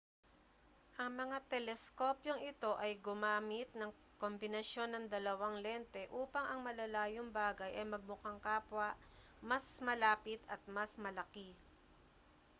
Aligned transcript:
ang 1.01 1.11
mga 1.21 1.37
teleskopyong 1.51 2.41
ito 2.51 2.71
ay 2.83 2.91
gumamit 3.07 3.67
ng 3.77 3.91
kombinasyon 4.21 4.89
ng 4.97 5.05
dalawang 5.15 5.55
lente 5.65 6.03
upang 6.21 6.41
ang 6.47 6.59
malalayong 6.67 7.29
bagay 7.39 7.69
ay 7.75 7.85
magmukhang 7.93 8.39
kapwa 8.47 8.89
mas 9.49 9.65
malapit 9.87 10.41
at 10.53 10.57
mas 10.77 10.91
malaki 11.05 11.47